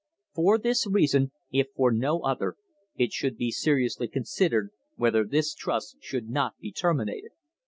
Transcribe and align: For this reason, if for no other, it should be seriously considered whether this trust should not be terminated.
For 0.33 0.57
this 0.57 0.87
reason, 0.89 1.31
if 1.51 1.67
for 1.75 1.91
no 1.91 2.21
other, 2.21 2.55
it 2.95 3.11
should 3.11 3.37
be 3.37 3.51
seriously 3.51 4.07
considered 4.07 4.71
whether 4.95 5.23
this 5.23 5.53
trust 5.53 5.97
should 6.01 6.27
not 6.27 6.57
be 6.57 6.71
terminated. 6.71 7.29